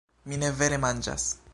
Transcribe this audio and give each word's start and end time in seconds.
Mi 0.31 0.39
ne 0.45 0.49
vere 0.63 0.81
manĝas 0.87 1.31